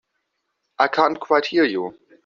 I 0.79 0.87
can't 0.87 1.19
quite 1.19 1.45
hear 1.45 1.63
you. 1.63 1.93